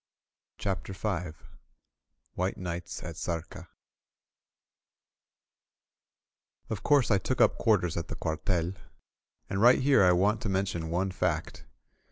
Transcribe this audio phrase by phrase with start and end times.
[0.57, 1.37] CHAPTER V
[2.33, 3.67] WHITE NIGHTS AT ZARCA
[6.71, 8.73] OF course, I took up quarters at the cuartel.
[9.47, 11.65] And right here I W£^nt to mention one fact.